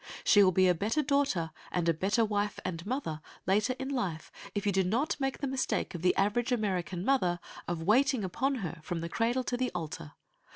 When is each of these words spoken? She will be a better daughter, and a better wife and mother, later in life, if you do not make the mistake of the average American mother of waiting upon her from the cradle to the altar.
She 0.23 0.41
will 0.41 0.51
be 0.51 0.67
a 0.67 0.73
better 0.73 1.03
daughter, 1.03 1.51
and 1.71 1.87
a 1.87 1.93
better 1.93 2.25
wife 2.25 2.57
and 2.65 2.83
mother, 2.87 3.21
later 3.45 3.75
in 3.77 3.87
life, 3.89 4.31
if 4.55 4.65
you 4.65 4.71
do 4.71 4.83
not 4.83 5.15
make 5.19 5.37
the 5.37 5.47
mistake 5.47 5.93
of 5.93 6.01
the 6.01 6.15
average 6.15 6.51
American 6.51 7.05
mother 7.05 7.39
of 7.67 7.83
waiting 7.83 8.23
upon 8.23 8.55
her 8.65 8.79
from 8.81 9.01
the 9.01 9.09
cradle 9.09 9.43
to 9.43 9.57
the 9.57 9.69
altar. 9.75 10.13